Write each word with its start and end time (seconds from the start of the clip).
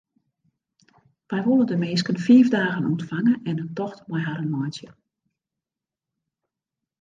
Wy 1.29 1.39
wolle 1.45 1.65
de 1.69 1.77
minsken 1.83 2.17
fiif 2.25 2.47
dagen 2.57 2.87
ûntfange 2.91 3.33
en 3.49 3.61
in 3.63 3.71
tocht 3.77 3.99
mei 4.09 4.23
harren 4.27 4.53
meitsje. 4.55 4.89